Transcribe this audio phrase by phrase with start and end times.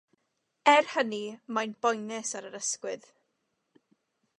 [0.73, 1.21] Er hynny,
[1.57, 3.07] mae'n boenus ar yr ysgwydd.